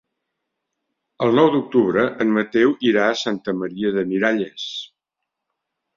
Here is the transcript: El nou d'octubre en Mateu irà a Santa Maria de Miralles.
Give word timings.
El 1.25 1.35
nou 1.39 1.49
d'octubre 1.57 2.05
en 2.25 2.33
Mateu 2.37 2.73
irà 2.93 3.05
a 3.11 3.19
Santa 3.25 3.57
Maria 3.61 3.95
de 3.99 4.07
Miralles. 4.15 4.69